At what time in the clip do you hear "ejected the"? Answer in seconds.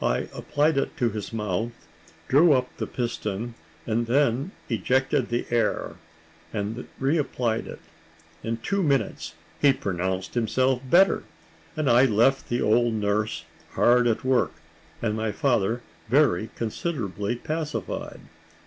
4.70-5.44